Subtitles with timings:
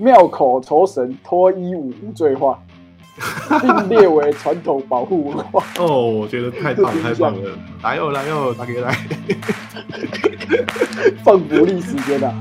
[0.00, 2.58] 庙口酬神脱衣舞无罪化，
[3.60, 5.62] 并列为传统保护文化。
[5.78, 7.50] 哦，我觉得太棒太棒了！
[7.82, 8.90] 来哦来哦，打给来！
[11.22, 12.32] 放福利时间啊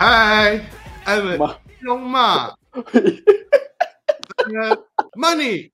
[0.00, 0.60] ！Hi,
[1.04, 1.36] I'm
[1.82, 2.54] Elon
[5.16, 5.72] Money.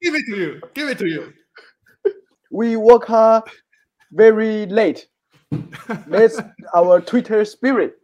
[0.00, 0.60] Give it to you.
[0.74, 1.32] Give it to you.
[2.50, 3.44] We work hard
[4.10, 5.08] very late.
[6.08, 6.40] That's
[6.74, 7.94] our Twitter spirit.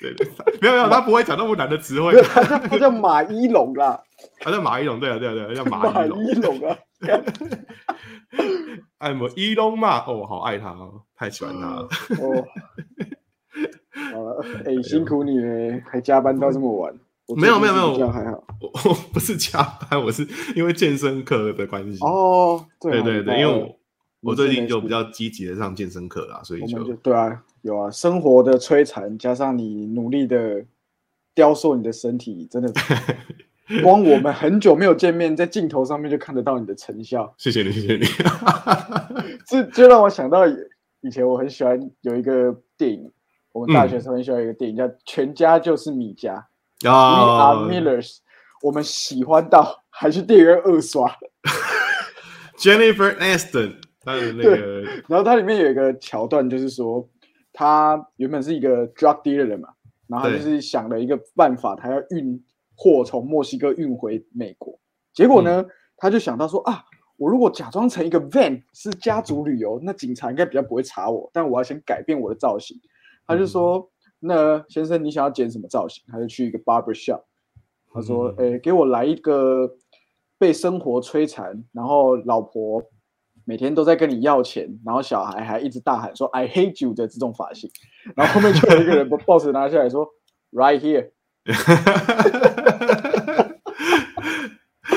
[0.00, 0.26] 对对，
[0.62, 2.22] 没有没有，他不会讲那么难的词汇。
[2.22, 4.02] 他叫他叫马一龙啦。
[4.40, 6.78] 他叫马一龙，对啊对啊对啊，叫马一龙啊。
[8.98, 11.88] I'm Elon Musk，哦，好爱他哦，太喜欢他了。
[12.20, 12.46] 哦，
[14.12, 16.98] 好了，哎，辛苦你了，还加班到这么晚。
[17.36, 18.44] 没有没有没有，这样还好。
[18.60, 21.98] 我 我不是加班，我是因为健身课的关系。
[22.04, 23.78] 哦，对对对，因为我
[24.20, 30.64] 我最近就比较积极的上健身课啦，所以就对啊，有啊，生活的摧残加上你努力的
[31.34, 32.72] 雕塑你的身体，真的。
[33.82, 37.34] 光我们很久没有见面，在镜头上面就看得到你的成效。
[37.38, 38.04] 谢谢你，谢谢你。
[39.48, 40.46] 这就让我想到
[41.00, 43.10] 以前我很喜欢有一个电影，
[43.52, 46.34] 我们大学时候很喜欢一个电影叫《全家就是米家》
[46.90, 48.18] are Millers。
[48.62, 51.10] 我们喜欢到还去电影院二刷。
[52.58, 57.08] Jennifer Aniston，他的那个，然后它里面有一个桥段，就是说
[57.52, 59.68] 他原本是一个 drug dealer 嘛，
[60.06, 62.42] 然后他就是想了一个办法，他要运。
[62.76, 64.76] 货从墨西哥运回美国，
[65.12, 65.64] 结果呢，
[65.96, 66.82] 他就想到说啊，
[67.16, 71.30] 我如果假装成一个 van 是家族旅游，那警察应该比较不会查我。
[71.32, 72.76] 但我要先改变我的造型。
[73.28, 73.88] 他就说，
[74.26, 76.02] 那先生你想要剪什么造型？
[76.10, 77.22] 他就去一个 barber shop。
[77.92, 79.70] 他说，诶，给我来一个
[80.38, 82.82] 被生活摧残，然后老婆
[83.44, 87.70] 每天都在跟你要钱，然后小孩还一直大喊说 I hate you 的这种发型。
[88.16, 90.08] 然后后面就有一个人 把 boss 拿下来说
[90.52, 91.10] ，right here。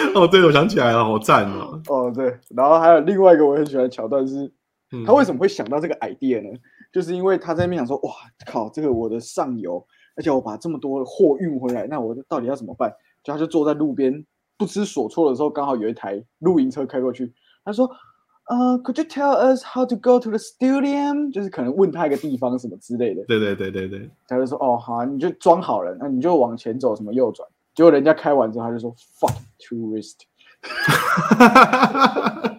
[0.16, 1.80] 哦，对，我想起来了，好赞哦！
[1.90, 4.52] 哦，对，然后还有另外一个我很喜欢的桥段是，
[5.06, 6.58] 他为什么会想到这个 idea 呢？
[6.98, 8.12] 就是因为他在那边想说，哇
[8.48, 9.86] 靠，这个我的上游，
[10.16, 12.92] 而且我把这么多的货运回来，那我到底要怎么办？
[13.24, 14.26] 就他就坐在路边
[14.58, 17.32] 不知所措的时候，刚好有一台露营车开过去，
[17.64, 17.88] 他说。
[18.50, 21.34] 呃，Could you tell us how to go to the stadium？
[21.34, 23.22] 就是可能问他一个地方什么之类的。
[23.26, 24.10] 对对对对对。
[24.26, 30.22] 他就说：“哦，好，你就装好了，那你就往前走，什么右转。”结果人家开完之后，他就说：“Fuck tourist。”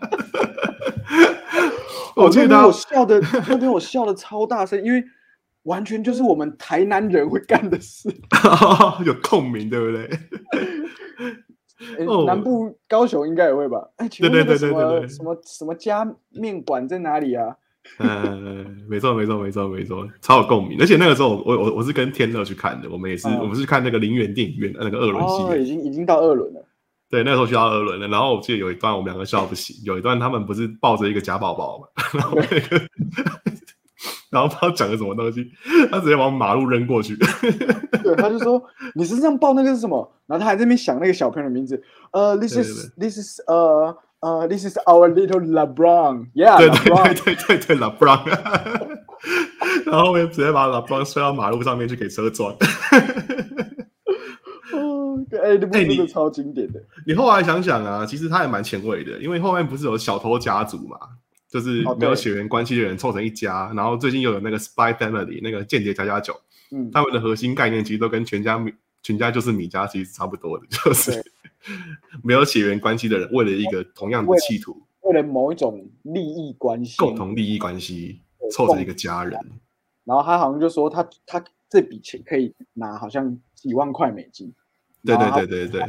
[2.24, 5.02] 我记得我笑的那天我笑的超大声，因为
[5.62, 8.08] 完全就是我们台南人会干的事，
[9.04, 10.10] 有共鸣，对不对？
[12.26, 13.88] 南部高雄应该也会吧？
[13.96, 17.54] 哎，对对对对对，什么什么家面馆在哪里啊？
[18.00, 20.76] 嗯，没错没错没错没错，超有共鸣。
[20.80, 26.67] 而且那个时候，我我我是跟天乐去看的，我们也是我们是看那个林园电影院那个二轮戏，已经已经到二轮了。
[27.10, 28.08] 对，那时候去到二轮了。
[28.08, 32.86] 然后我记得有一段我们两个笑不行，有一段他们不是抱着一个假宝宝嘛，然后那个。
[34.30, 35.50] 然后不知道讲的什么东西，
[35.90, 37.16] 他直接往马路扔过去。
[37.16, 38.62] 对，他就说：
[38.94, 41.82] “你身上抱那个是什么？”然后他还在那边想那个小朋友的名字。
[42.12, 48.20] 呃，this is this is 呃呃，this is our little LeBron，yeah，对对对对对，LeBron。
[49.90, 52.54] 然后我直接把 LeBron 摔到马路上面去给车撞。
[55.20, 56.82] 哦，哎，这部真的超经典的。
[57.06, 60.98] 你后来想想啊，其实他也蛮前卫的，因为后面不是有小偷家族嘛。
[61.50, 66.38] 就是没有血缘关系的人凑成一家，然后最近又有那个 Spy Family 那个间谍加加酒，
[66.70, 68.70] 嗯，他们的核心概念其实都跟全家米
[69.02, 71.24] 全家就是米家其实差不多的，就是
[72.22, 78.20] 没有血缘关系的人为了一个同样的企图，为了某一种利益关系，共同利益关系
[78.52, 79.40] 凑成一个家人。
[80.04, 84.52] 然后他好像就说他他这笔钱可以拿好像几万块美金，
[85.04, 85.82] 对对对对对，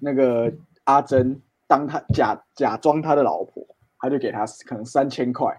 [0.00, 0.52] 那个
[0.84, 3.64] 阿珍当他假假装他的老婆。
[3.98, 5.50] 他就给他可能三千块，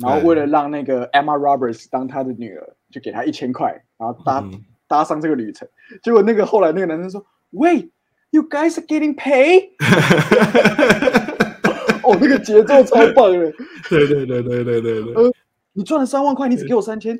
[0.00, 4.44] 然后为了让那个 Emma Roberts 当他的女儿，就给他一千块，然后搭
[4.88, 5.66] 搭上这个旅程。
[6.02, 7.90] 结果那个后来那个男生说：“Wait,
[8.30, 9.70] you guys are getting paid？”
[12.02, 13.52] 哦，那个节奏超棒的。
[13.88, 15.32] 对对对对对对对。
[15.72, 17.18] 你赚了三万块，你只给我三千，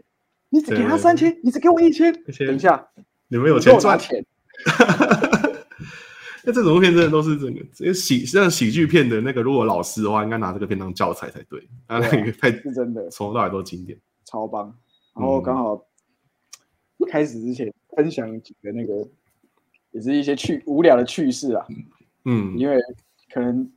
[0.50, 2.12] 你只给他三千，你只给我一千。
[2.12, 2.88] 等一下，
[3.28, 4.26] 你们有钱赚钱。
[6.46, 11.58] 那这种片真的都是整个这喜像喜剧片的那个，如果老师的话，应该拿这个片当教材才对。
[11.87, 14.76] 啊，那个太是真的，从头到尾都经典，超棒。
[15.14, 15.82] 然后刚好
[17.08, 19.08] 开始之前分享几个那个
[19.93, 21.64] 也是一些趣无聊的趣事啊。
[22.26, 22.78] 嗯，因为
[23.32, 23.70] 可能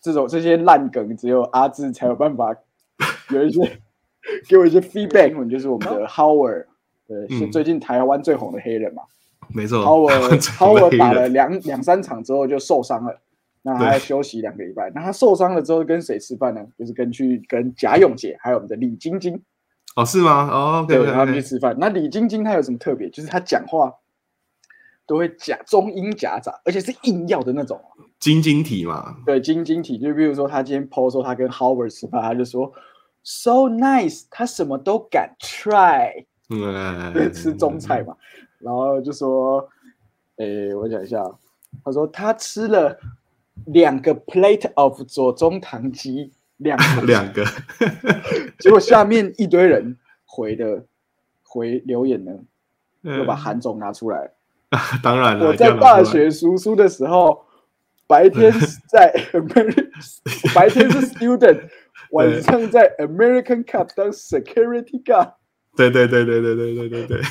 [0.00, 2.56] 这种这些烂梗，只有阿志才有办法
[3.28, 3.80] 有一些
[4.48, 5.50] 给我一些 feedback。
[5.50, 6.64] 就是我们的 Howard，
[7.06, 9.02] 对，最近台湾最红的黑人嘛。
[9.52, 13.20] 没错，Howard Howard 打了两两三场之后就受伤了，
[13.62, 14.90] 那他要休息两个礼拜。
[14.94, 16.64] 那他受伤了之后跟谁吃饭呢？
[16.78, 19.42] 就是跟去跟贾永杰还有我们的李晶晶。
[19.96, 20.48] 哦，是吗？
[20.50, 21.76] 哦，对，他们去吃饭。
[21.78, 23.08] 那李晶晶她有什么特别？
[23.10, 23.92] 就是她讲话
[25.06, 27.80] 都会夹中英夹杂，而且是硬要的那种。
[28.18, 29.16] 晶晶体嘛？
[29.24, 29.98] 对，晶晶体。
[29.98, 32.72] 就比如说，他今天 PO 说他跟 Howard 吃饭，他就说
[33.22, 36.24] So nice，他什么都敢 try。
[36.50, 38.16] 嗯， 吃中菜嘛。
[38.64, 39.68] 然后就说，
[40.36, 41.22] 诶，我讲一下，
[41.84, 42.98] 他说他吃了
[43.66, 46.32] 两个 plate of 左宗棠鸡。
[46.58, 47.44] 两两个，
[48.60, 50.86] 结果下面一堆人回的
[51.42, 52.30] 回留言呢，
[53.02, 54.30] 又把韩总拿出来。
[55.02, 57.44] 当然了，我在大学读书的时候，
[58.06, 58.52] 白天
[58.88, 59.90] 在 American，
[60.54, 61.68] 白天是 student，
[62.12, 65.32] 晚上在 American Cup 当 security guard。
[65.76, 67.20] 对对对对对对对对对，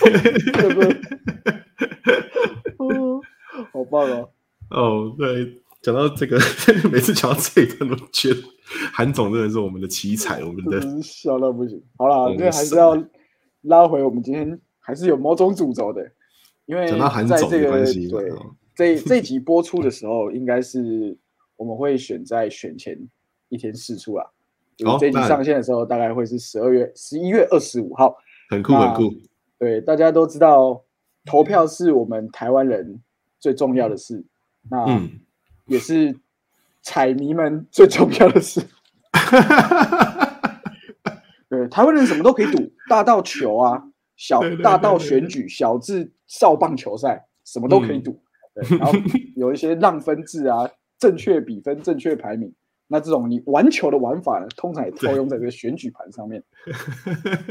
[3.72, 4.30] 好棒哦！
[4.69, 5.60] 哦，对。
[5.81, 6.40] 讲到这个，
[6.90, 8.40] 每次讲到这一段都觉得
[8.94, 11.84] 韩总真的是我们的奇才，我们的笑到不行。
[11.98, 12.95] 好了，这还是要
[13.63, 16.10] 拉回我们今天还是有某种主轴的，
[16.68, 16.88] 因为
[17.28, 18.31] 在这个对
[18.74, 21.18] 这这集播出的时候，应该是
[21.57, 22.98] 我们会选在选前
[23.50, 24.25] 一天试出啊。
[24.98, 28.16] 这集上线的时候，大概会是十二月十一月二十五号，
[28.50, 29.13] 很酷很酷。
[29.57, 30.84] 对，大家都知道
[31.25, 33.01] 投票是我们台湾人
[33.40, 34.25] 最重要的事。
[34.69, 35.00] 那
[35.66, 36.16] 也是
[36.81, 38.62] 彩迷们最重要的事。
[41.50, 43.84] 对，台湾人什么都可以赌，大到球啊，
[44.16, 48.19] 小大到选举，小至少棒球赛，什么都可以赌。
[48.56, 48.94] 对，然后
[49.36, 52.54] 有一些让分制啊，正确比分、正确排名，
[52.94, 56.44] 那这种你玩球的玩法呢，通常也套用在这个选举盘上面。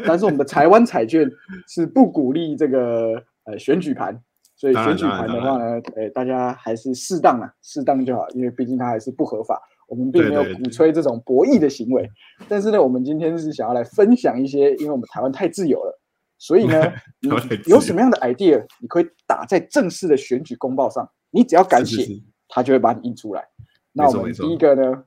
[0.07, 1.29] 但是我们的台湾彩券
[1.67, 4.17] 是不鼓励这个呃选举盘。
[4.55, 12.09] 所以选举盘的话呢，诶，大家还是适当啊，适当就好，因为毕竟它还是不合法，我们并没有鼓吹这种博弈的行为。
[12.49, 16.01] 但是呢，我们今天是想要来分享一些，因为我们台湾太自由了，
[16.39, 16.81] 所以呢，
[17.19, 17.29] 你
[17.67, 22.07] 有什么样的 idea，你可以打在正式的选举公报上，你只要敢写，
[22.47, 23.45] 他就会把你印出来。
[23.93, 25.05] 那我们第一个呢，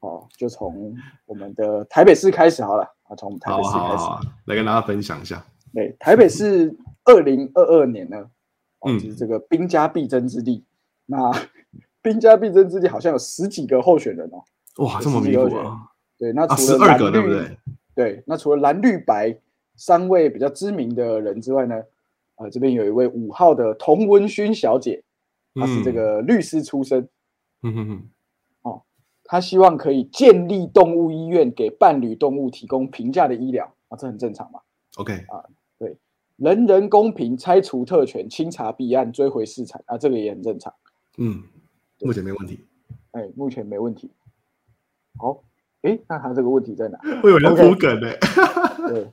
[0.00, 0.94] 哦，就从
[1.26, 4.04] 我们的台北市开始好了啊，从台北市开始
[4.46, 5.44] 来跟大家分享一下。
[5.72, 8.16] 对，台北市二零二二年呢。
[8.80, 10.64] 哦，就是这个兵家必争之地。
[11.04, 11.30] 那
[12.00, 14.42] 兵家必争之地好像有十几个候选人哦。
[14.82, 15.82] 哇，这么迷惑啊！
[16.16, 17.58] 对，那除了蓝绿，对不对？
[17.94, 19.38] 对，那除了蓝绿白
[19.76, 21.74] 三位比较知名的人之外呢，
[22.36, 25.02] 啊，这边有一位五号的童文勋小姐，
[25.54, 27.06] 她是这个律师出身。
[27.62, 28.10] 嗯哼哼。
[29.30, 34.58] 哦，她希望可以建立动物医院，给伴侣动物提供平价的医疗啊，这很正常嘛。
[34.96, 35.46] OK 啊。
[35.78, 35.96] 对
[36.36, 40.74] 人人公平，拆除特权，清查弊案，追回市场啊，这个也很正常。
[41.18, 41.44] 嗯，
[42.00, 42.64] 目前没问题。
[43.12, 44.10] 哎，目前没问题。
[45.16, 45.44] 好，
[45.82, 46.98] 哎，那他这个问题在哪？
[47.22, 48.10] 会有人补梗呢。
[48.88, 49.10] 对，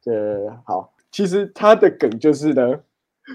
[0.00, 2.80] 这好，其实他的梗就是呢，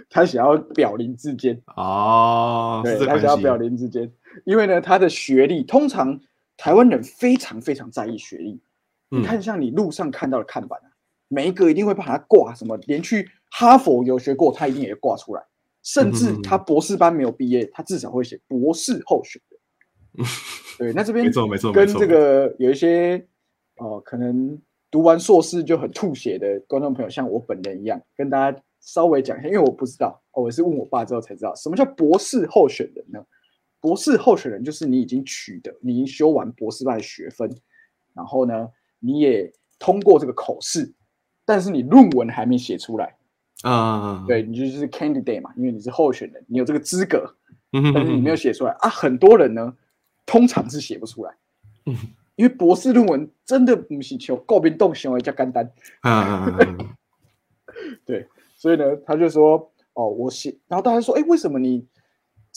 [0.10, 4.12] 他想要表林之间哦，对他想要表林之间，
[4.46, 6.20] 因为呢，他的学历通常
[6.58, 8.62] 台湾人非常非常在意学历。
[9.10, 10.90] 你看，像你路上看到的看板啊。
[11.32, 15.44] 每一个一定会把它挂什么，连去哈佛有学过，他一定也挂出来。
[15.84, 20.26] 甚至他博士班没有毕业，他至少会写博士候选人。
[20.80, 23.24] 对，那这边没错没错，跟这个有一些
[23.78, 33.24] 哦，可能读完硕士就很吐血的观众朋友，像我本人一样，跟大家稍微讲一下，因为我不知道，我是问我爸之后才知道，什么叫博士候选人呢？
[33.82, 37.50] 博士候选人就是你已经取得，你已经修完博士班的学分，
[38.14, 38.70] 然后呢，
[39.00, 40.94] 你也通过这个口试。
[41.46, 43.16] 但是你论文还没写出来
[43.64, 44.24] 啊？
[44.28, 47.36] 对你就是 candidate 嘛，因为你是候选人，你有这个资格，
[47.72, 48.88] 但是你没有写出来啊。
[48.88, 49.76] 很多人呢，
[50.28, 51.34] 通常是写不出来，
[51.88, 51.96] 嗯，
[52.36, 55.72] 因为博士论文真的不是求告别动行为加干单
[56.02, 56.56] 啊。
[58.06, 61.84] 对，所以呢，他就说哦，我写，然后大家说，哎，为什么你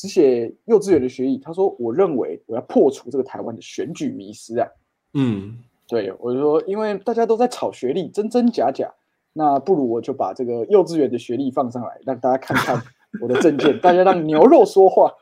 [0.03, 1.39] 只写幼稚园的学历？
[1.39, 4.67] 他说，我认为我要破除这个台湾的选举迷失啊。
[5.15, 5.57] 嗯。
[5.89, 8.91] 对，我就说，因为大家都在炒学历，真真假假，
[9.35, 12.83] 那不如我就把这个幼稚园的学历放上来，让大家看看
[13.21, 15.13] 我的证件， 大家让牛肉说话。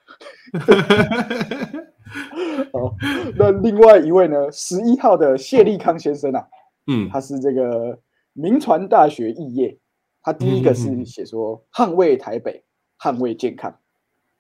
[2.73, 2.95] 好，
[3.37, 6.47] 那另外一位呢，十一号的谢立康先生啊，
[6.87, 7.99] 嗯，他是这个
[8.33, 9.77] 民传大学肄业，
[10.23, 12.63] 他第一个是写说捍卫台北，
[13.01, 13.75] 捍卫健康，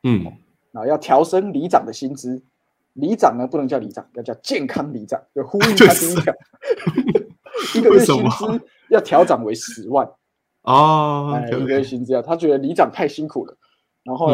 [0.02, 0.24] 嗯，
[0.72, 2.42] 然后要调升里长的薪资，
[2.94, 6.34] 里长呢不能叫里长，要叫健康里长，就呼应 他第一条，
[7.76, 10.08] 一个月薪资要调涨为十万
[10.62, 13.54] 哦，一个月薪资要，他觉得里长太辛苦了，
[14.02, 14.30] 然后，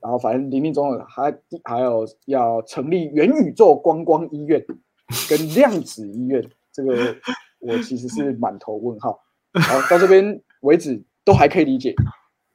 [0.00, 4.64] 然后反正林林总总还还有要成立元宇宙观光医院
[5.30, 7.16] 跟量子医院，这个
[7.60, 9.20] 我其实是满头问号，
[9.52, 11.94] 好到这边为止都还可以理解，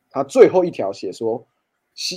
[0.09, 1.47] 他最后一条写说。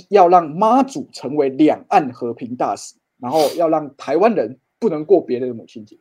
[0.09, 5.95] 要让妈祖成为两岸和平大使，然后要让台湾人不能过别人的母亲节，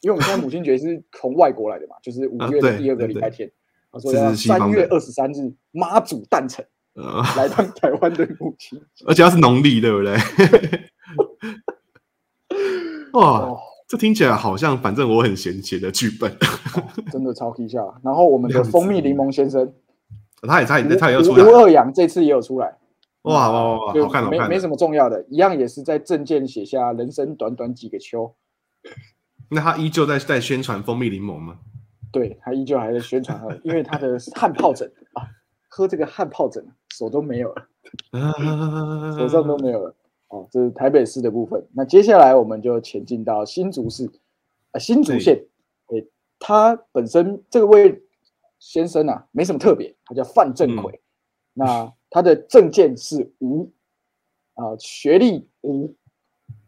[0.00, 3.50] 因为我们现在母亲节是从外国来的嘛， 就是五月的第二个礼拜天，
[3.92, 6.64] 他说要三月二十三日妈祖诞辰，
[7.36, 10.16] 来当台湾的母亲， 而且要是农历，对不对？
[13.14, 13.56] 哇，
[13.88, 16.32] 这听起来好像反正我很闲写的剧本，
[17.10, 18.00] 真的超搞笑。
[18.02, 19.72] 然后我们的蜂蜜柠檬先生，
[20.42, 22.76] 他也他也他也要出来，吴二阳这次也有出来。
[23.22, 23.92] 哇哇哇！
[23.92, 28.34] 好看，好看，没没什么重要的，一样也是在证件写下人生短短几个秋。
[29.50, 31.58] 那他依旧在在宣传蜂蜜柠檬吗？
[32.10, 35.28] 对他依旧还在宣传，因为他的汗疱疹啊，
[35.68, 37.68] 喝这个汗疱疹手都没有了，
[39.18, 39.94] 手上都没有了。
[40.28, 41.66] 哦，这是台北市的部分。
[41.74, 44.10] 那接下来我们就前进到新竹市
[44.72, 45.44] 啊，新竹县。
[45.88, 46.06] 诶，
[46.38, 48.02] 他本身这位
[48.58, 51.00] 先生啊，没什么特别，他叫范正奎。
[51.54, 53.70] 那他的证件是无
[54.54, 55.94] 啊，学历无，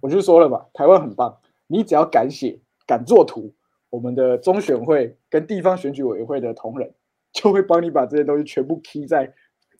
[0.00, 3.54] 我就说了吧，台湾很棒，你只要敢写、敢做图，
[3.88, 6.92] 我们的中选会跟地方选举委员会的同仁
[7.32, 9.32] 就会帮你把这些东西全部 key 在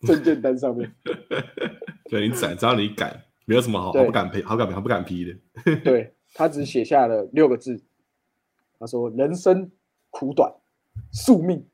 [0.07, 0.93] 证件单上面。
[2.11, 5.77] 对你敢，只要你敢，没有什么好好不敢批、好敢好不敢批的。
[5.85, 7.81] 对他只写下了六个字，
[8.79, 9.71] 他说：“人生
[10.11, 10.53] 苦短，
[11.13, 11.65] 宿命。”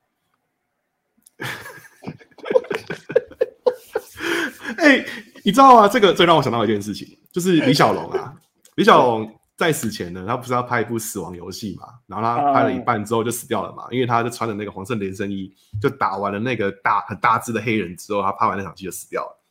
[4.87, 5.05] 哎，
[5.43, 5.89] 你知道吗？
[5.89, 8.33] 这个最让我想到一件事情，就是李小龙啊。
[8.77, 11.89] 李小龙在死前呢，他不是要拍一部死亡游戏嘛？
[12.07, 15.53] 然后他拍了一半之后就死掉了嘛，因为他就穿着那个黄色连身衣，
[15.83, 19.43] 就打完了那个大很大只的黑人之后，他拍完那场戏就死掉了。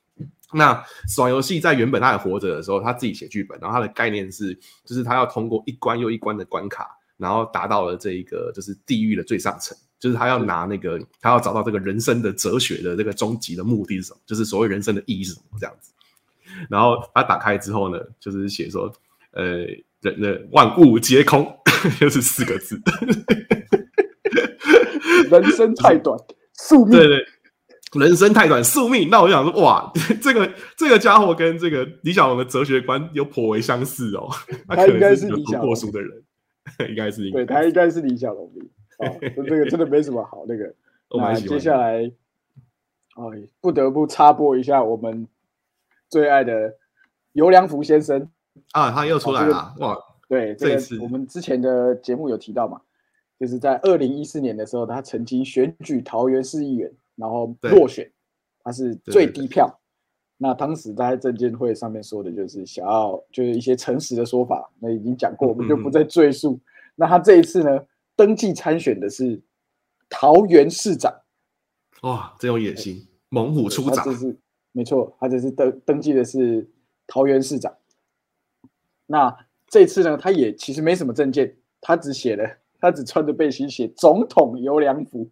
[0.54, 6.88] 那死亡游戏在原本他还活着的时候，他自己写剧本，然后他的概念是，就是他要通过一关又一关的关卡，
[7.18, 9.76] 然后达到了这一个就是地狱的最上层。
[10.06, 14.20] 就是他要拿那个，他要找到这个人生的哲学的这个终极的目的是什么？
[14.24, 15.58] 就是所谓人生的意义是什么？
[15.60, 15.92] 这样子。
[16.70, 18.94] 然后他打开之后呢，就是写说，
[19.32, 19.66] 呃，
[20.02, 21.52] 人的万物皆空，
[22.00, 22.80] 就是四个字。
[25.32, 26.16] 人生太短，
[26.54, 27.00] 宿命。
[27.00, 27.26] 对对，
[28.00, 29.10] 人生太短，宿命。
[29.10, 34.30] 那我就想说，哇，这个这个家伙跟这个李小龙的哲学观有颇为相似哦。
[34.68, 36.12] 他应该是读过书的人，
[36.90, 38.52] 应该是，对他应该是李小龙。
[38.98, 40.74] 哦，这个真的没什么好那个。
[41.18, 45.26] 那接下来，哎，不得不插播一下我们
[46.10, 46.76] 最爱的
[47.34, 48.28] 尤良福先生
[48.72, 49.96] 啊，他又出来了哇！
[50.28, 52.82] 对，这次我们之前的节目有提到嘛，
[53.40, 58.12] 就是在二零一四年的时候，他曾经选举桃园市议员，然后落选，
[58.64, 59.80] 他是最低票。
[60.38, 66.60] 那当时在证监会上面说的就是想要就是一些诚实的说法，那已经讲过，我们就不再赘述。
[66.96, 67.80] 那他这一次呢？
[68.16, 69.42] 登记参选的是
[70.10, 71.14] 桃园市长，
[72.02, 74.38] 哇，真有野心，猛虎出长，这是
[74.72, 76.70] 没错，他这是登登记的是
[77.08, 77.74] 桃园市长。
[79.06, 79.36] 那
[79.68, 85.30] 这次呢，他也其实没什么证件，他只写了，他只穿着背心写总统游良福。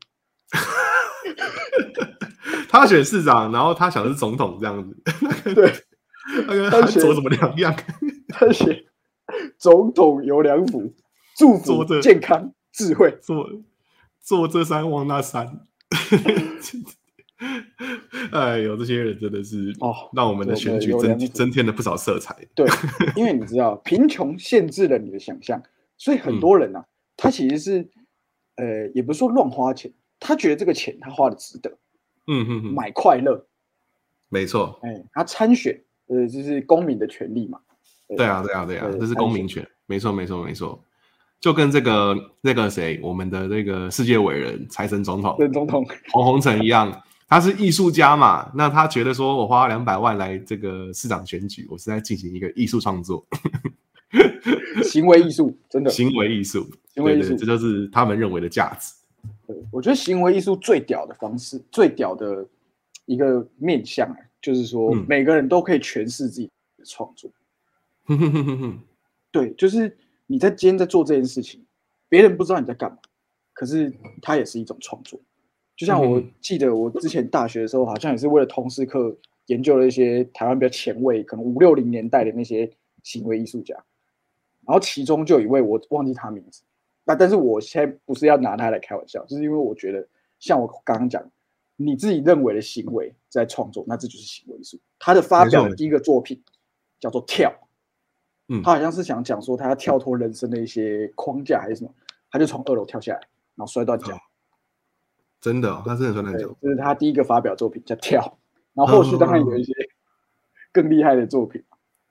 [2.69, 4.97] 他选市长，然后他想的是总统这样子，
[5.53, 5.71] 对，
[6.45, 7.75] 他跟他做什么两样？
[8.29, 8.85] 他写
[9.57, 10.93] 总统游良福，
[11.37, 12.53] 祝福健康。
[12.73, 13.49] 智慧做
[14.19, 15.61] 做这山望那山，
[18.31, 22.35] 哎呦，这些人真的是哦，让我们的选举增增添了不少色彩。
[22.55, 22.67] 对，
[23.15, 25.61] 因为你知道，贫穷限制了你的想象，
[25.97, 26.83] 所以很多人呢，
[27.15, 27.89] 他其实是
[28.55, 31.69] 呃，也不是说乱花钱，他觉得这个钱他花的值得。
[32.25, 33.45] 嗯嗯嗯，买快乐，
[34.29, 34.79] 没错。
[34.81, 37.59] 哎，他参选，呃，就是公民的权利嘛。
[38.15, 40.83] 对啊，对啊，对啊，这是公民权，没错，没错，没错。
[41.43, 53.25] 就跟这个那个谁，我们的那个世界伟人财神总统，总统洪洪成一样，他是艺术家嘛，那他觉得说我花两百万来这个市长选举，我是在进行一个艺术创作，
[54.85, 58.93] 行为艺术，真的行为艺术，行为艺术，这就是他们认为的价值。
[59.45, 62.47] 对，我觉得行为艺术最屌的方式，最屌的
[63.05, 64.09] 一个面向，
[64.41, 67.29] 就是说每个人都可以诠释自己的创作。
[69.29, 69.97] 对，就是。
[70.33, 71.63] 你在今天在做这件事情，
[72.09, 72.97] 别人不知道你在干嘛，
[73.53, 75.19] 可是它也是一种创作。
[75.75, 82.67] 就像我记得我之前大学的时候，好像也是为了通识课研究了一些台湾比较前卫，可能五六零年代的那些
[83.03, 83.75] 行为艺术家，
[84.65, 86.63] 然后其中就有一位我忘记他名字，
[87.03, 90.03] 那但是我现在不是要拿他来开玩笑，就是因为我觉得
[90.39, 91.23] 像我刚刚讲，
[91.75, 94.79] 你自己认为的行为在创作，那这就是行为艺术。
[94.97, 96.41] 他的发表的第一个作品
[96.99, 97.53] 叫做跳，
[98.49, 101.89] 嗯，他好像是想讲说他要跳脱人生的一些框架还是什么，
[102.29, 103.19] 他就从二楼跳下来，
[103.55, 104.17] 然后摔断脚。
[105.39, 106.55] 真的，他真的摔断脚。
[106.61, 108.37] 这是他第一个发表作品叫跳。
[108.73, 109.71] 然后后续当然有一些
[110.71, 111.63] 更厉害的作品，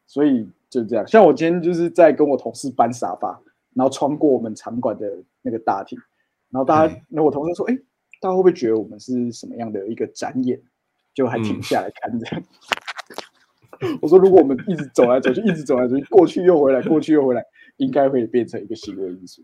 [0.07, 1.05] 所以就这样。
[1.09, 3.41] 像我今天就是在跟我同事搬沙发，
[3.75, 5.13] 然后穿过我们场馆的
[5.43, 5.99] 那个大厅，
[6.51, 7.77] 然后大家，那我同事说：“哎，
[8.21, 10.61] 大家会不会觉得我们是什么样的一个展演？”
[11.15, 12.27] 就还停下来看着。
[14.01, 17.45] 我说：“如果我们一直走来走去，一直走来走去，过去又回来，过去又回来，
[17.77, 19.43] 应该会变成一个行为艺术。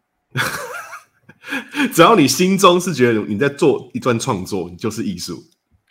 [1.93, 5.43] 只要你心中是觉得你在做一段创作，你就是艺术。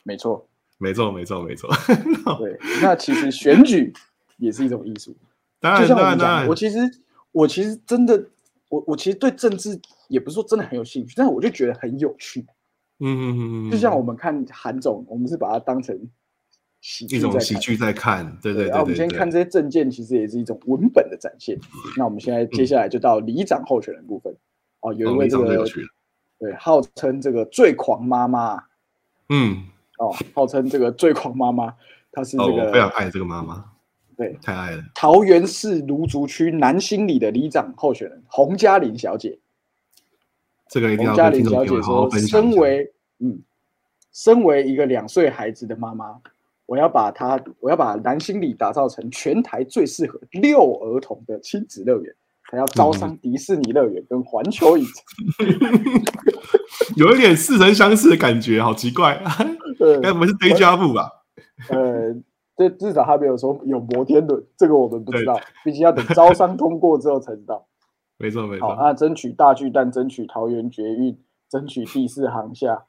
[0.04, 0.48] 没错。”
[0.80, 1.68] 没错，没错，没错。
[2.38, 3.92] 对，那其实选举
[4.38, 5.16] 也是一种艺术。
[5.60, 6.48] 当然，当然，当然。
[6.48, 6.78] 我其实，
[7.32, 8.24] 我其实真的，
[8.70, 12.42] 我我其实对政治也不是说真的很有兴趣，但是我就觉得很有趣。
[13.00, 13.72] 嗯嗯嗯嗯。
[13.72, 16.00] 就像我们看韩总，我们是把它当成
[17.10, 18.26] 一种喜剧在看。
[18.42, 18.70] 对对对。
[18.70, 21.60] 然后我们先看这些证件，其实也是一种文本的展现。
[21.98, 24.36] 那我们现在接下来就到里长候选人部分。
[24.82, 25.66] 哦，有一位这个，
[26.40, 28.64] 对，号称这个最狂妈妈。
[29.30, 29.66] 嗯。
[30.00, 31.74] 哦，号称这个最狂妈妈，
[32.12, 33.66] 她是这个非常爱这个妈妈，
[34.16, 34.84] 对，太爱了。
[34.94, 39.40] 桃园市芦竹区南新里的里长候选人洪嘉玲小姐，
[40.70, 43.42] 这个一定要嘉玲小姐说，身为嗯，
[44.12, 46.22] 身为一个两岁孩子的妈妈，
[46.68, 55.48] 我要把它，我要把南新里打造成全台最适合遛儿童的亲子乐园，还要招商迪士尼乐园跟环球影城，
[56.96, 59.16] 有一点似曾相识的感觉，好奇怪。
[59.16, 59.34] 啊，
[60.04, 61.10] 该不是 Day 加布吧？
[61.70, 62.14] 呃，
[62.56, 67.66] 这至少他没有说有摩天轮，这个我们不知道，毕竟要等招商通过之后才知道。
[68.20, 68.68] 没错，没错。
[68.68, 71.18] 好，那争取大巨蛋，争取桃园捷运，
[71.50, 72.84] 争取第四航厦。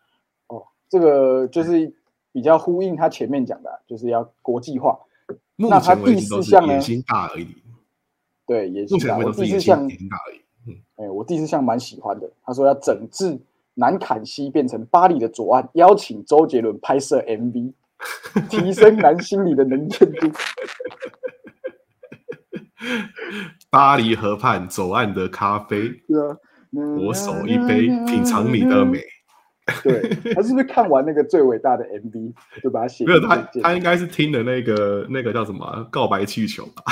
[0.49, 1.95] 哦，这个就是
[2.39, 4.97] 比较呼应他前面讲的，就是要国际化。
[5.57, 6.75] 那他第四项呢？
[6.75, 7.49] 野心大而已。
[8.47, 9.19] 对，野心大。
[9.19, 10.41] 我第四项野心大而已。
[10.69, 12.31] 嗯，哎，我第四项蛮喜欢的。
[12.45, 13.37] 他说要整治。
[13.75, 17.73] 南坎西变成巴黎的左岸，邀请周杰伦拍摄 MV，
[18.51, 20.29] 提升男心里的能见度。
[23.71, 25.93] 巴黎河畔左岸的咖啡，
[27.07, 29.01] 我手一杯，品尝你的美。
[29.85, 33.05] 对，他是不是看完那个最伟大的 MV 就把它写？
[33.05, 36.83] 没有，他他应该是听的那个那个叫什么《告白气球》吧？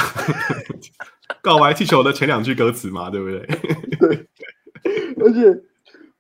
[1.43, 3.47] 告白气球的前两句歌词嘛，对不对？
[3.99, 4.27] 对，
[5.21, 5.63] 而且。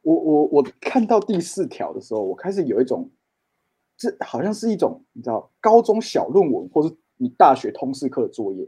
[0.02, 3.10] 我我我看到第四条的时候，我开始有一种，
[3.98, 8.64] 这好像是一种你知道高中小论文，或是你大学通识课的作业。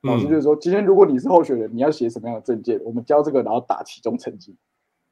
[0.00, 2.80] 老师就是说，今天如果你是候选人，你要写什么样的证件？
[2.82, 4.56] 我们教这个，然后打其中成绩。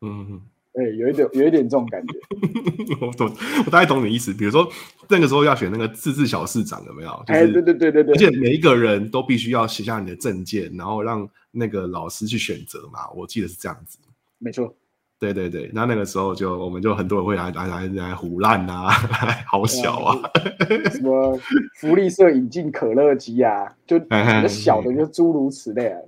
[0.01, 0.43] 嗯，
[0.79, 2.15] 哎，有一点有一点这种感觉。
[3.05, 3.31] 我懂，
[3.67, 4.33] 我大概懂你意思。
[4.33, 4.71] 比如说
[5.09, 7.11] 那个时候要选那个自治小市长，有没有？
[7.27, 8.15] 哎，对对对对对。
[8.15, 13.11] 而且每一个人都必须要写下你的证件，然后让那个老师去选择嘛。
[13.15, 13.99] 我记得是这样子。
[14.39, 14.73] 没错。
[15.21, 18.89] 对对对，那那个时候就我们就很多人会来来来来胡烂啊，
[19.51, 20.17] 好小啊，
[20.93, 21.37] 什么
[21.75, 23.99] 福利社引进可乐机啊，就
[24.47, 25.99] 小的就诸如此类啊。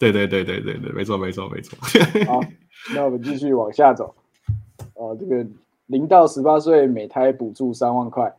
[0.00, 1.78] 对对对对对对，没错没错没错。
[2.26, 2.40] 好，
[2.94, 4.14] 那我们继续往下走。
[4.94, 5.46] 哦，这个
[5.86, 8.34] 零到十八岁每胎补助三万块。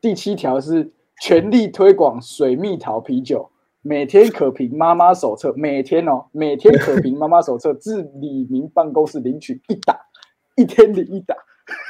[0.00, 3.50] 第七条是全力推广水蜜桃啤酒。
[3.80, 9.96] 每天可凭妈妈手册，每天哦，每天可凭妈妈手册至李明办公室领取一打，
[10.56, 11.34] 一天领一打，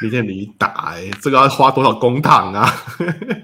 [0.05, 2.67] 一天领一打，哎，这个要花多少公帑啊？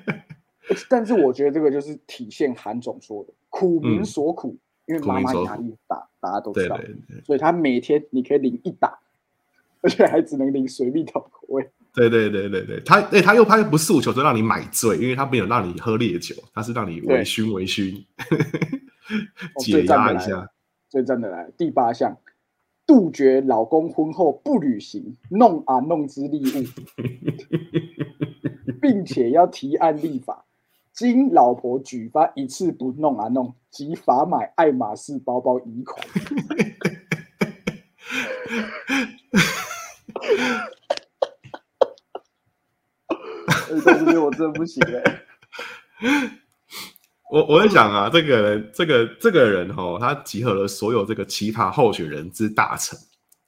[0.90, 6.78] 但是我觉得这个就是体现韩总说的苦民所苦，因为妈妈压力大，大家都知道，
[7.24, 8.98] 所以他每天你可以领一打，
[9.80, 11.68] 而且还只能领水蜜桃口味。
[11.94, 18.04] 对对对对对，他哎他又他又不诉求就让你买醉，因为他没有让你喝烈酒，他是让你微醺微醺，
[19.60, 20.50] 解压一下。
[20.88, 22.16] 最真的来第八项，
[22.84, 26.64] 杜绝老公婚后不履行弄啊弄之利 物，
[28.82, 30.44] 并且要提案立法，
[30.92, 36.06] 经老婆举发一次不弄啊弄，即法买爱马仕包包一款。
[43.84, 45.22] 在 这边我真不行哎！
[47.32, 52.96] 我我在想啊，这个人，这个这个人哈，他集合了所有这个奇葩候选人之大成。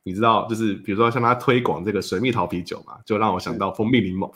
[0.02, 4.28] 你知道，就是比如说像他推广这个水蜜桃啤酒嘛，就让我想到蜂蜜柠檬。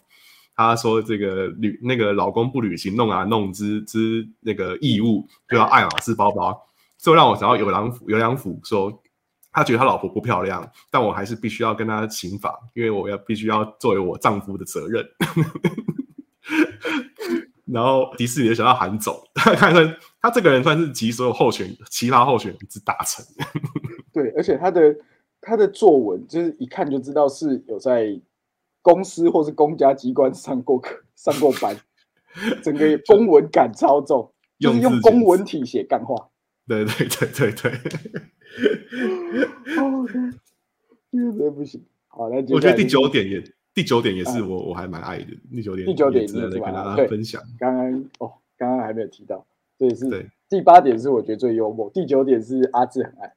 [0.60, 6.68] 他说这个履那个老公不履行弄啊弄之之那个义务，就要爱马仕包包，
[6.98, 9.02] 这让我想到有良有良府说，
[9.50, 15.06] 他觉得他老婆不漂亮，但我还是必须要跟他行法，因为我要必须要作为我丈夫的责任。
[17.64, 23.24] 然后迪士尼就想要韩总，看看他这个人算是集所有候选其他候选人之大成。
[24.12, 24.96] 对，而且他的
[25.40, 28.20] 他的作文就是一看就知道是有在
[28.82, 31.76] 公司或是公家机关上过课、上过班，
[32.62, 36.30] 整个公文感超重，就是用公文体写干话。
[36.66, 37.72] 对对对对对。
[39.78, 40.06] 哦，
[41.10, 41.84] 真的不行。
[42.08, 43.42] 好，来，我觉得第九点也。
[43.72, 47.40] 第九点也是我我还蛮爱的，第九点第九点值得跟大家分享。
[47.56, 49.46] 刚刚哦，刚刚还没有提到，
[49.78, 53.32] 这也是第八点是我觉得最幽默，第九点是阿志很爱。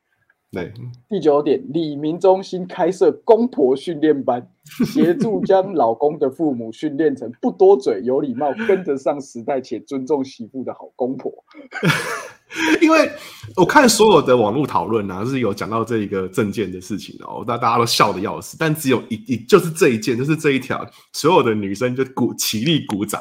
[0.53, 0.71] 对，
[1.09, 4.47] 第九点，李明中心开设公婆训练班，
[4.85, 11.33] 协助将老公的父母训练成不多嘴、有礼貌、跟得上时代且尊重媳妇的好公婆。
[12.83, 13.09] 因为
[13.55, 23.19] 我看所有的网络讨论啊，是有讲到这一个证件的事情哦，那大家都笑的要死，但只有一一就是这一件，就是这一条，所有的女生就鼓起立鼓掌。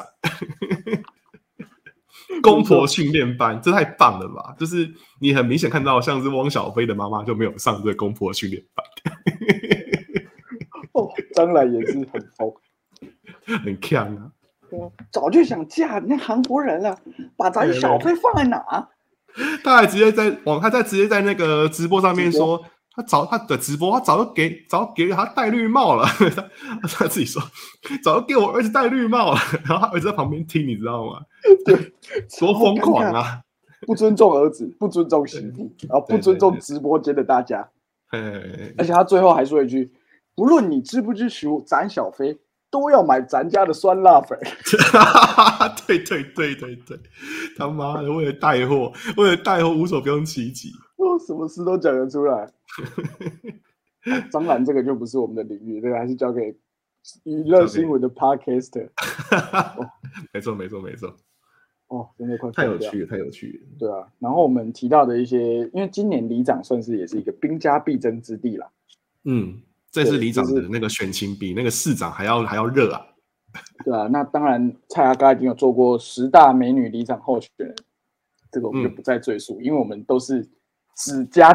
[2.41, 4.55] 公婆训练班，这太棒了吧！
[4.57, 8.85] 就是你很明显看到，像是汪小菲的妈妈就没有上这公婆训练班。
[10.93, 12.53] 哦，张兰也是很疯，
[13.63, 14.31] 很强啊！
[15.11, 16.97] 早就想嫁那韩国人了，
[17.37, 18.89] 把咱小菲放在哪？
[19.63, 22.63] 他还直接在网，他在直接在那个直播上面说。
[22.95, 26.05] 他早他的直播，他早就给早给他戴绿帽了。
[26.05, 27.41] 他 他自己说，
[28.03, 29.39] 早就给我儿子戴绿帽了。
[29.65, 31.19] 然后他儿子在旁边听，你知道吗？
[31.65, 31.75] 对，
[32.39, 33.41] 多疯狂啊！
[33.87, 37.67] 不尊重儿子，不尊重媳妇，然后不尊重直播间的大家。
[38.77, 39.91] 而且他最后还说一句
[40.35, 42.37] ：“不论你支不支持咱小飞，
[42.69, 44.37] 都要买咱家的酸辣粉。
[45.87, 46.99] ”对对对对对，
[47.57, 50.69] 他妈的，为了带货，为了带货无所不用其极。
[51.27, 52.49] 什么事都讲得出来，
[54.31, 56.55] 张兰这个就不是我们的领域，这个还是交给
[57.23, 58.89] 娱乐新闻的 Podcaster。
[60.33, 61.15] 没错，没错，没错。
[61.87, 63.77] 哦，真的快太有趣了，太有趣了。
[63.79, 68.69] 对啊，然后我们提到的一些，因为今年里长算是也是一个兵家必争之地啦。
[69.25, 73.05] 嗯，这次里长的那个选情比那个市长还要还要热啊。
[73.85, 77.75] 对啊，那当然蔡阿刚已经有做过十大美女里长候选人，
[78.51, 80.49] 这个我们就不再赘述，因为我们都是。
[80.95, 81.51] 子家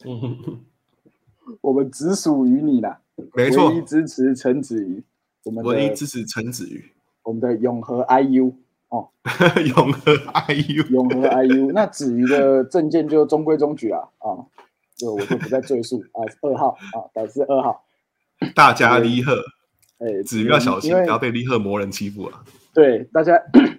[0.00, 0.64] 军，
[1.60, 3.00] 我们只属于你啦。
[3.34, 5.02] 没错，唯一支持陈子瑜，
[5.44, 6.90] 我们唯一支持陈子瑜，
[7.22, 8.52] 我们的永和 IU
[8.88, 9.08] 哦，
[9.76, 11.70] 永和 IU，永和 IU。
[11.72, 14.40] 那子瑜的证件就中规中矩啊啊，
[14.96, 16.24] 就我就不再赘述 啊。
[16.40, 17.84] 二号啊，改是二号。
[18.54, 19.36] 大家立贺，
[19.98, 22.42] 哎，子瑜要小心，不要被立贺魔人欺负了。
[22.72, 23.38] 对，大家，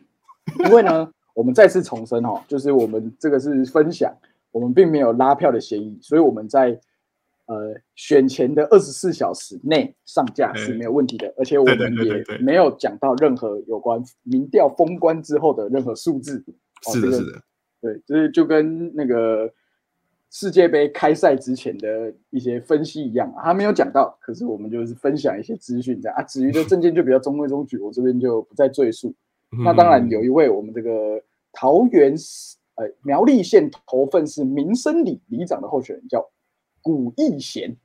[0.66, 4.14] 因为呢，我们再次重申哦，就是我们这个是分享。
[4.52, 6.78] 我们并没有拉票的嫌疑，所以我们在
[7.46, 16.44] 呃选前的二十四小时内上架是没有问题的，而且我们也没有讲到任何有关民调封关之后的任何数字。
[16.84, 17.42] 是的，是的，
[17.82, 19.50] 对，就是就跟那个
[20.30, 26.24] 世界杯开赛之前的一些分析一样，他没有讲到，可是我们就是分享一些资讯这样啊。
[26.24, 29.14] 至于的证件就比较中规中矩，我这边就不再赘述。
[29.64, 31.22] 那当然有一位我们这个
[31.54, 32.14] 桃园。
[33.02, 36.30] 苗栗县头份是民生里里长的候选人叫
[36.82, 37.76] 古义贤，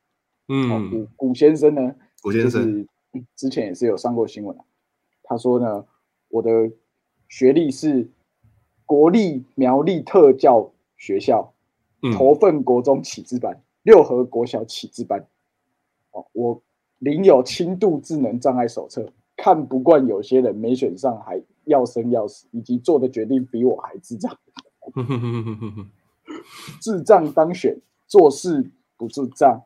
[0.48, 2.86] 嗯，古古先生呢，古先生
[3.34, 4.56] 之前也是有上过新闻
[5.22, 5.84] 他说呢，
[6.28, 6.70] 我的
[7.28, 8.08] 学历是
[8.84, 11.52] 国立苗栗特教学校
[12.14, 15.26] 头份国中启智班，六合国小启智班。
[16.12, 16.62] 哦，我
[16.98, 24.34] 领有轻度智能障碍手册，看不惯有些人没选上还要生要死，以及做的决定比我还智障。
[26.80, 29.62] 智障当选，做事不智障，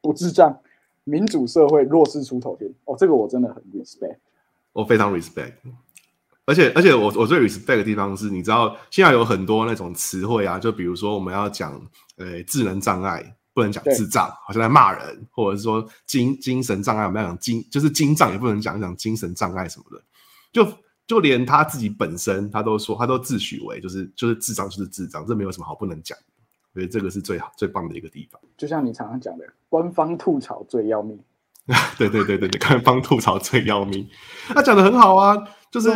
[0.00, 0.60] 不智障，
[1.04, 2.72] 民主社会弱势出头天。
[2.84, 4.18] 哦，这个我真的很 respect，
[4.72, 5.54] 我非常 respect。
[6.44, 11.80] 而且，而且我我最 respect 的地方是，你知道现在有很多那种词汇啊，就比如说我们要讲
[12.16, 20.02] 呃智能障碍，不能讲智障，好像在骂人，或者是说精精神障碍，我们要讲精，就是精障也不能讲讲精神障碍什么的，
[20.52, 20.66] 就。
[21.12, 26.16] 就连他自己本身，他都说，他都自诩为就是就是智障就是智障，这没有什么好不能讲。
[26.72, 28.40] 我觉得这个是最好最棒的一个地方。
[28.56, 31.20] 就像你常常讲的，官方吐槽最要命。
[31.98, 34.08] 对对对对对，官方吐槽最要命。
[34.48, 35.36] 他讲的很好啊，
[35.70, 35.90] 就是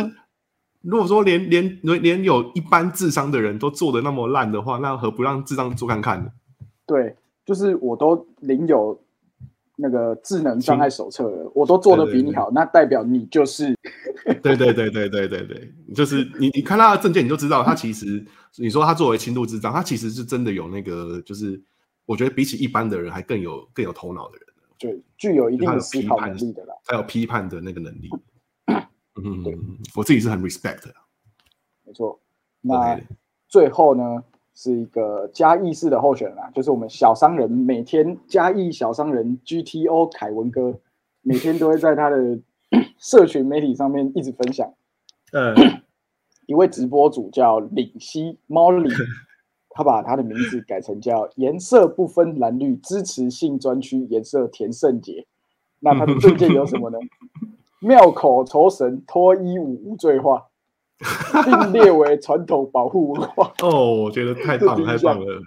[0.81, 6.29] 如果说连连连有一般智商的人都做的那么烂的话，那何不让智障做看看呢？
[6.85, 9.01] 对，就是我都领有
[9.79, 13.75] 那个智能障碍手册了，我都做的比你好，那代表你就是。
[14.41, 18.25] 对对对对对对对，就是你你看他的证件，你就知道他其实
[18.57, 21.61] 你说他作为轻度智障，他其实是真的有那个，就是
[22.05, 24.47] 我觉得比起一般的人还更有更有头脑的人，
[24.79, 28.09] 对，具有一定的思考能力的啦，还有批判的那个能力。
[29.23, 30.93] 嗯，我自己是很 respect 的。
[31.85, 32.19] 没错，
[32.61, 32.99] 那
[33.47, 34.23] 最后呢？
[34.59, 40.73] 是一个嘉义市的候选人啊，就是我们小商人，每天嘉义小商人 GTO 凯文哥，
[41.21, 42.39] 每天都会在他的
[42.97, 44.73] 社群媒体上面一直分享。
[45.31, 45.53] 嗯，
[46.47, 48.89] 一位直播主叫领西猫里，
[49.69, 55.27] 他把他的名字改成叫颜色不分蓝绿支持性专区颜色田圣杰。
[55.81, 56.97] 那他的证件有什么呢？
[57.79, 60.47] 庙口酬神脱衣舞无罪化。
[61.45, 65.41] 并列为传统保护文化 哦，我觉得太棒太棒了。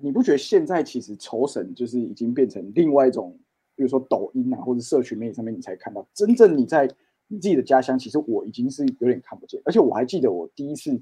[0.00, 3.38] 你不觉得现在其实仇神就是已经变成另外一种，
[3.74, 6.06] 比如说抖音啊，或者社群媒体上面你才看到。
[6.14, 6.88] 真正你在
[7.28, 9.60] 你自己的家乡，其实我已经是有点看不见。
[9.64, 10.98] 而且我还记得我第一次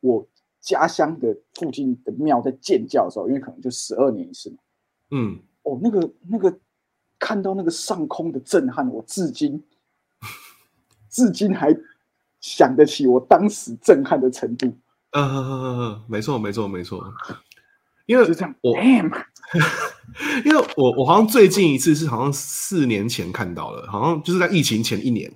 [0.00, 0.26] 我
[0.60, 4.56] 家乡的附近的庙在建教的时候，因为可能就十二年一次嘛。
[5.12, 6.58] 嗯，哦，那个那个
[7.18, 9.62] 看到那个上空的震撼，我至今
[11.08, 11.74] 至今还。
[12.40, 14.74] 想得起我当时震撼的程度，
[15.12, 17.04] 呃，没错，没错，没错，
[18.06, 18.76] 因为就这样，我，
[20.44, 25.30] 因为我我好像最近一次是好像四年前看到了，好像就是在疫情前一年，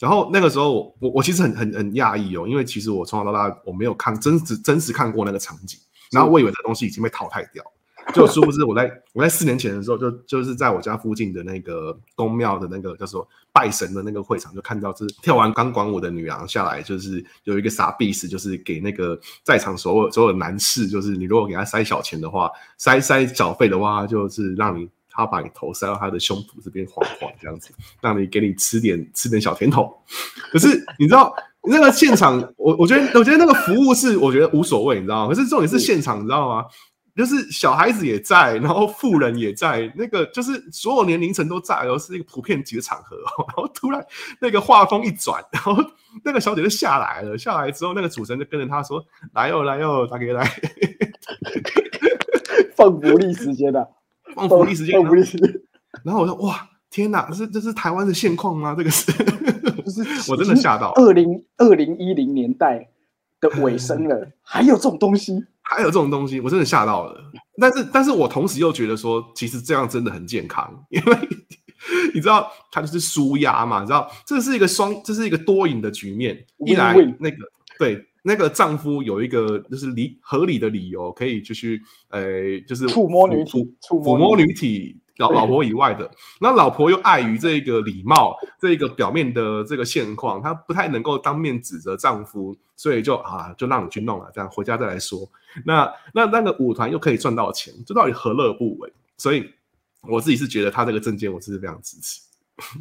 [0.00, 5.78] 然后那个时候我我我其实很很很讶异哦，因为其实我从小到大我没有看真实真实看过那个场景，
[6.10, 7.62] 然后我以为这东西已经被淘汰掉。
[8.14, 29.92] 就殊不知，我在我在四年前的时候，就就是在我家附近的那个宫庙的那个叫做拜神的那个会场，就看到是跳完钢管舞的女郎下来，就是有一个傻逼死，就是给那个在场所有所有男士，就是你如果给他塞小钱的话，塞塞小费的话，就是让你他把你头塞到他的胸脯这边晃晃这样子，让你给你吃点吃点小甜头。
[30.52, 35.34] 可是你知道那个现场，我我觉得我觉得那个服务是我觉得无所谓，你知道吗？
[35.34, 36.64] 可是重点是现场，你知道吗？
[37.16, 43.16] 就是小孩子也在，然后富人也在，那个就是所有年龄层都在，然后是一个普遍级的场合。
[43.16, 44.04] 然后突然
[44.38, 45.74] 那个画风一转，然后
[46.22, 47.38] 那个小姐就下来了。
[47.38, 49.02] 下来之后，那个主持人就跟着他说
[49.32, 50.44] ：“来哟，来哟，大哥来，
[52.76, 53.88] 放福利时间的，
[54.34, 55.50] 放福利时间，放福利时间。”
[56.04, 58.74] 然后我说：“哇，天哪，这是这是台湾的现况吗？
[58.76, 60.92] 这个是，就是 我真的吓到。
[60.96, 62.88] 二零二零一零年代
[63.40, 67.32] 的尾声了， 还有这种东西。”还有这种东西，我真的吓到了。
[67.60, 71.16] 但是，但是我同时又觉得说，其实这样真的很健康，因为
[72.14, 73.80] 你知道，他就是舒压嘛。
[73.80, 76.46] 你知道，这是一个双，这是一个多赢的局面。
[76.64, 77.36] 一来，那个
[77.78, 85.00] 对那个丈夫有一个就是理合理的理由，可以就是呃，就是触摸女体，触摸女体。
[85.18, 95.20] 老老婆以外的，那老婆又碍于这个礼貌，这个表面的这个现况，她不太能够当面指责丈夫，所以就啊，就让你去弄了，这样回家再来说。
[95.64, 98.92] 那那那个舞团又可以赚到钱，这到底何乐不为？
[99.16, 99.50] 所以
[100.02, 102.20] 我自己是觉得他这个证件，我是非常支持。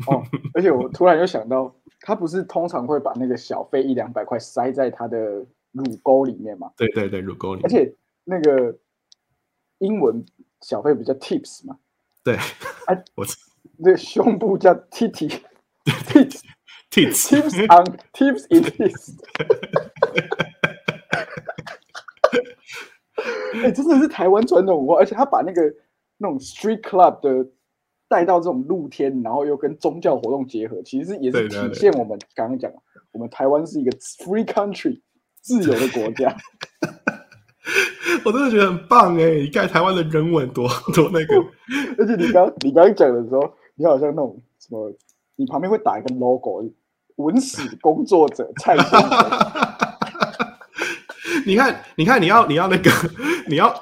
[0.08, 0.22] 哦，
[0.54, 6.70] 而且我突然又想到，他不是通常会把那个小费一两百块塞在他的乳沟里面吗？
[6.76, 7.66] 对对对，乳沟里面。
[7.66, 7.94] 而且
[8.26, 8.78] 那个
[9.78, 10.26] 英文
[10.62, 11.78] 小费不叫 tips 吗？
[12.26, 12.36] 对，
[12.88, 13.26] 哎， 我
[13.78, 19.14] 那胸部叫 titty，tits，tits on，tips in tits。
[23.64, 25.62] 哎，真的是台湾传统文化，而且他把那个
[26.18, 27.50] 那种 street club 的
[28.08, 32.72] 带到这种露天，然后又跟宗教活动结合，其实也是体现我们刚刚讲，
[33.12, 35.02] 我们台湾是一个 free country，
[35.42, 36.36] 自由的国家。
[38.24, 39.36] 我真的觉得很棒哎！
[39.42, 41.36] 你看台湾的人文多多那个，
[41.98, 44.92] 而且你刚你刚刚讲的时候，你好像那种什么，
[45.36, 46.64] 你旁边会打一个 logo，
[47.18, 49.02] 文史工作者蔡先生。
[51.46, 52.90] 你看，你看，你要你要那个，
[53.48, 53.74] 你要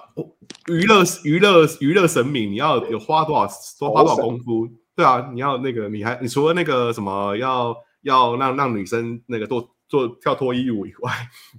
[0.67, 3.47] 娱乐娱乐娱乐神明，你要有花多少
[3.79, 4.67] 多花多少功夫？
[4.95, 9.69] 对啊，你要那个，你还你除了那个什么，要要让让女生那个多。
[9.93, 11.11] 做跳脱衣舞以外，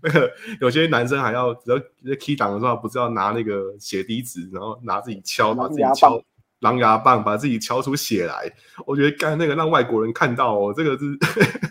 [0.02, 0.28] 那个
[0.60, 6.20] 有些男生还要只要在 key 档的时候，不是要拿那个血滴子，然后拿自己敲，把自己敲
[6.58, 8.52] 狼牙棒，把自己敲出血来。
[8.86, 11.16] 我觉得干那个让外国人看到哦，这个是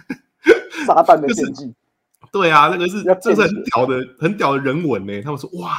[0.87, 1.73] 撒旦的献祭。
[2.31, 5.21] 对啊，那个是这是很屌的，很屌的人文呢。
[5.21, 5.75] 他们说哇，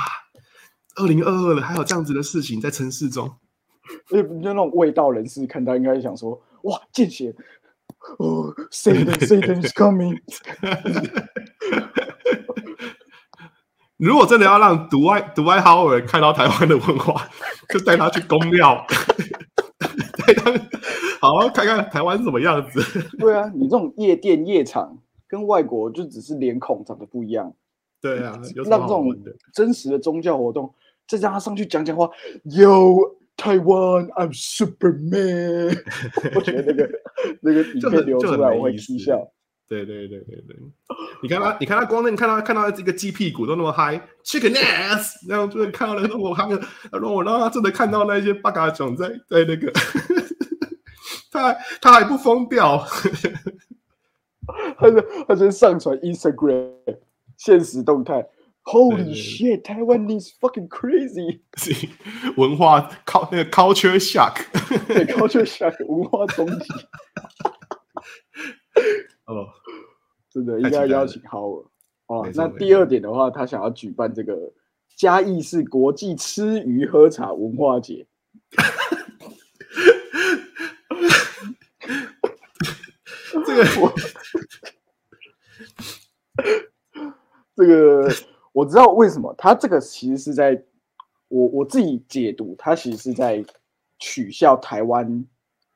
[0.96, 3.34] 二零二二了，还有这样子的事情在城市中。
[4.06, 7.34] 就那种味道人士看到，应该想说哇，见血。
[8.18, 10.18] 哦，Satan, Satan is coming！
[13.96, 17.26] 如果真的要让独爱独爱好尔看到台湾的文化，
[17.70, 18.76] 就带他去公庙，
[21.20, 22.82] 好看看台湾是什么样子。
[23.18, 27.54] 对啊，你这种夜店夜场跟外国就只是脸孔长得不一样。
[28.00, 28.38] 对啊，
[28.68, 29.08] 让这种
[29.54, 30.74] 真实的宗教活动，
[31.06, 32.10] 再让他上去讲讲话。
[32.44, 35.82] Yo Taiwan, I'm Superman。
[36.34, 36.90] 我觉得那个
[37.42, 39.30] 那个影片流出来我会哭笑。
[39.66, 40.56] 对对对对对，
[41.22, 46.46] 你看他，你看他光那看到看到这个鸡屁股都那么嗨，chicken ass，然后就是看到那个我看，
[46.92, 49.72] 然后我让他真的看到那些八嘎囧在在那个，
[51.32, 52.86] 他他还不疯掉，
[54.76, 56.70] 他就他就上传 Instagram
[57.38, 58.24] 现实动态
[58.64, 61.40] ，Holy shit，台湾 is fucking crazy，
[62.36, 64.44] 文化靠那个 culture shock，
[64.86, 66.72] 对 culture shock 文化冲击。
[69.26, 69.48] 哦，
[70.30, 71.68] 真的应该邀请 Howard
[72.06, 72.28] 哦。
[72.34, 74.52] 那第二点的话，他想要举办这个
[74.96, 78.06] 嘉义市国际吃鱼喝茶文化节。
[83.46, 83.92] 这个我，
[87.56, 88.08] 这个
[88.54, 90.58] 我知道为什么他这个其实是在
[91.28, 93.44] 我我自己解读，他其实是在
[93.98, 95.06] 取笑台湾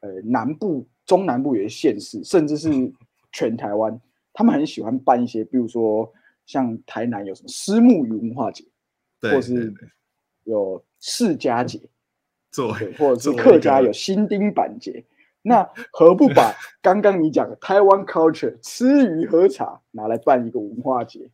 [0.01, 2.71] 呃南部中南部有些县市，甚至是。
[3.31, 4.01] 全台湾，
[4.33, 6.11] 他们很喜欢办一些，比如说
[6.47, 8.65] 像台南有什么私募语文化节，
[9.21, 9.73] 或是
[10.45, 11.79] 有世家节，
[12.51, 15.05] 对，或者是客家有新丁板节。
[15.43, 15.63] 那
[15.93, 21.31] 何不把刚刚你讲的台湾 culture 吃鱼喝茶拿来办一个文化节？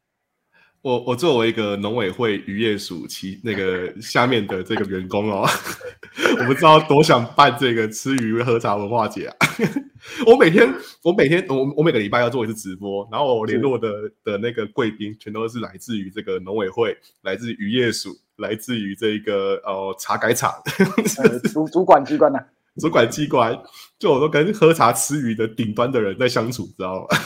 [0.84, 5.48] 我我作为一个农委会渔业署其那个 下面的这个员工哦，
[6.38, 9.36] 我不知道多想办这个吃鱼喝茶文化节啊！
[10.28, 10.70] 我每天
[11.02, 13.88] 我每天我我每个礼拜要做一次直播，然后我联络的
[14.22, 20.52] 的那个贵宾全都是来自于这个农委会，来自渔业署，来自于这个呃茶改厂
[21.50, 22.38] 主主管机关呐，
[22.78, 23.58] 主管机关，
[23.98, 27.16] 就我都跟喝茶吃鱼的顶端的人在相处，知道吗？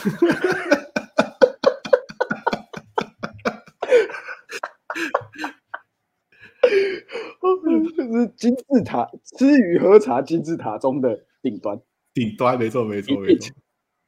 [7.95, 11.79] 就是金字塔吃鱼喝茶金字塔中的顶端，
[12.13, 13.53] 顶端没错没错没错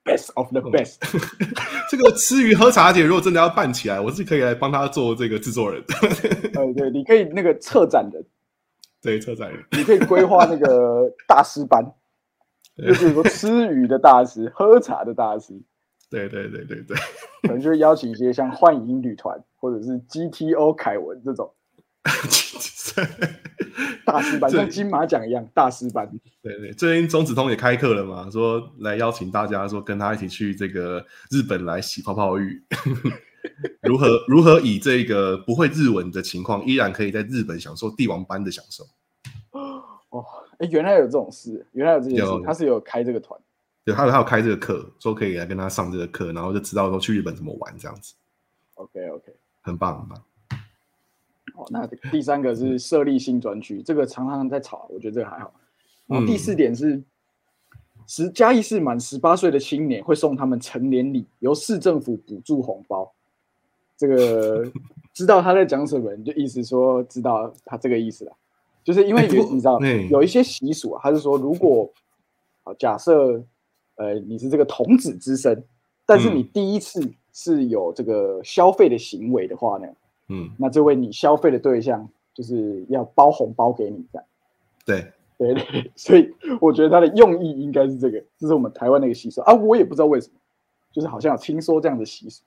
[0.04, 0.98] ，best of the best。
[1.90, 5.84] 这个吃鱼喝茶姐如果真的要办起来，我是可以来帮他做这个制作人。
[6.54, 8.24] 呃，对，你可以那个策展人，
[9.02, 11.84] 对，策展人，你可以规划那个大师班，
[12.78, 15.54] 就是说吃鱼的大师，喝茶的大师。
[16.10, 16.98] 对对对对对，
[17.44, 21.54] 可能就会邀请一些像幻影旅团或者是 GTO 凯文这种。
[24.06, 26.10] 大师班像金马奖一样，大师班。
[26.42, 32.64] 对对，最近中子通也开课了嘛，说来邀请大家说跟他一起去这个日本来洗泡泡浴，
[33.84, 38.84] 如何如何以这个不会日文的情况，依然可以在日本享受帝王般的享受。
[40.10, 40.26] 哦，
[40.58, 43.40] 哎，原来有这种事，原来有这件事，他是有开这个团，
[43.86, 48.14] 对，他有他有开这个课，说可以来跟他上这个课，然后就知道说去日本怎么玩这样子。
[48.74, 50.22] OK OK，很棒很棒。
[51.62, 55.54] 哦，那第三个是设立新专区，这个常常在吵，我觉得这个还好。
[56.08, 57.02] 然后第四点是，
[58.08, 63.12] 十嘉义市满十八岁的青年会送他们成年礼，由市政府补助红包。
[63.96, 64.72] 这个
[65.14, 68.32] 知道他在讲什么，就意思说知道他这个意思了。
[68.84, 71.88] 就是因为你知道有一些习俗啊，他是说如果
[72.64, 73.40] 好假设
[73.96, 75.64] 呃你是这个童子之身，
[76.06, 79.88] 但是你第一次是有这个消费的行为的话呢？
[80.32, 84.26] 嗯，那这位你消费的对象就是要包红包给你，这样。
[84.86, 90.34] 对对对， 所以我觉得他的用意应该是这个，这是我们台湾的一个习俗啊，我也不知道为什么，
[90.94, 92.42] 就是好像有听说这样的习俗。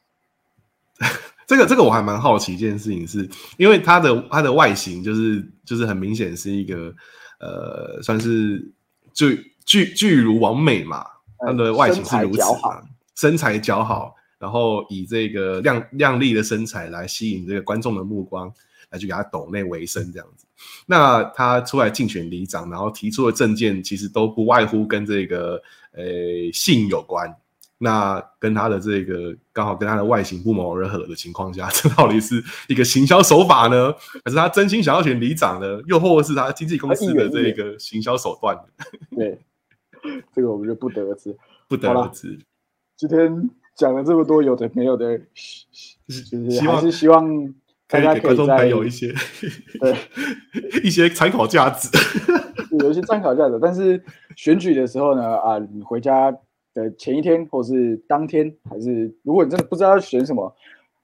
[1.47, 6.95] 这个这个我还蛮好奇一件事情，是因为它的它的外形就是就是很明显是一个
[7.39, 8.67] 呃，算是
[9.13, 11.05] 巨巨巨乳完美嘛，
[11.39, 12.43] 它的外形是如此，
[13.15, 14.15] 身材姣好。
[14.45, 18.53] 然后以这个靓靓丽的身材来吸引这个观众的目光，
[18.91, 20.45] 来去给他抖内为生这样子。
[20.85, 25.55] 那他出来竞选里长，然后提出的政见其实都不外乎跟这个
[25.93, 26.05] 呃
[26.53, 27.35] 性有关。
[27.79, 33.91] 那跟他的这个刚好跟他的外形不谋而合的情况下， 这到底是一个行销手法呢，
[34.27, 35.81] 还是他真心想要选里长呢？
[35.87, 38.55] 又或者是他经纪公司的这个行销手段？
[39.17, 39.39] 对，
[40.35, 41.35] 这个我们就不得而知，
[41.67, 42.39] 不得而知。
[42.99, 43.51] 今天。
[43.75, 45.19] 讲了这么多有的没有的，
[46.07, 47.55] 就是还是希望
[47.89, 49.13] 大家可以再有一些
[49.81, 49.95] 对
[50.85, 51.89] 一些参考价值，
[52.79, 53.59] 有一些参考价值。
[53.61, 54.03] 但是
[54.37, 56.31] 选举的时候呢，啊，你回家
[56.73, 60.47] 的前一天或是当天，还是如果你真的不知道要选什么，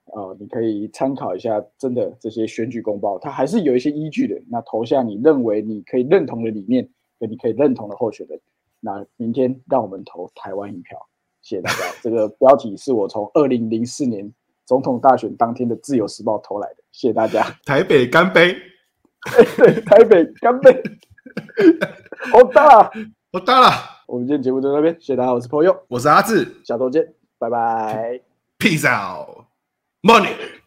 [0.07, 4.41] 啊，你可以参考一下真的这些选举公报，它还是有一些依据的。
[4.49, 8.41] 那投下你认为你可以认同的理念，跟你可以认同的候选人。
[8.81, 10.99] 那明天让我们投台湾一票，
[11.43, 11.85] 谢谢大家。
[12.03, 14.33] 这个标题是我从二零零四年
[14.67, 17.45] 总统大选当天的《自由时报》投来的，谢谢大家。
[17.65, 18.57] 台北干杯！
[19.57, 20.83] 对，台北干杯！
[22.33, 22.91] 好大，
[23.33, 23.69] 好大了。
[24.07, 25.33] 我们今天节目就到这边，谢谢大家。
[25.33, 28.21] 我是朋友，我是阿志，下周见，拜拜。
[28.59, 29.45] Peace out,
[30.03, 30.60] money.